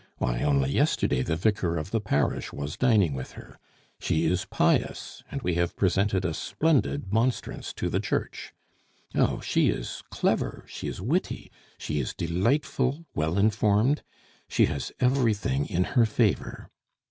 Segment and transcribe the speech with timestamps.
[0.17, 3.59] Why, only yesterday the vicar of the parish was dining with her.
[3.99, 8.51] She is pious, and we have presented a splendid monstrance to the church.
[9.13, 9.41] "Oh!
[9.41, 14.01] she is clever, she is witty, she is delightful, well informed
[14.49, 16.71] she has everything in her favor.